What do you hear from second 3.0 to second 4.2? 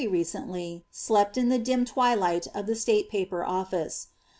Paper Ollice.